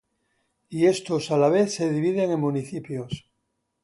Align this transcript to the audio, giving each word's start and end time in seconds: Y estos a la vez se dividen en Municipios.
Y 0.69 0.87
estos 0.87 1.29
a 1.29 1.37
la 1.37 1.47
vez 1.47 1.75
se 1.75 1.87
dividen 1.91 2.31
en 2.31 2.39
Municipios. 2.39 3.27